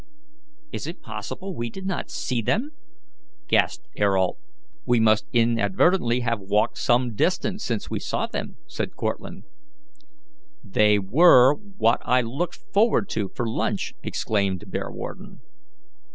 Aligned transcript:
"Is 0.71 0.87
it 0.87 1.03
possible 1.03 1.53
we 1.53 1.69
did 1.69 1.85
not 1.85 2.09
see 2.09 2.41
them?" 2.41 2.71
gasped 3.47 3.87
Ayrault. 3.99 4.39
"We 4.83 4.99
must 4.99 5.27
inadvertently 5.31 6.21
have 6.21 6.39
walked 6.39 6.79
some 6.79 7.13
distance 7.13 7.63
since 7.63 7.91
we 7.91 7.99
saw 7.99 8.25
them," 8.25 8.57
said 8.65 8.95
Cortlandt. 8.95 9.45
"They 10.63 10.97
were 10.97 11.53
what 11.53 11.99
I 12.03 12.21
looked 12.21 12.55
forward 12.55 13.09
to 13.09 13.29
for 13.35 13.47
lunch," 13.47 13.93
exclaimed 14.01 14.63
Bearwarden. 14.71 15.41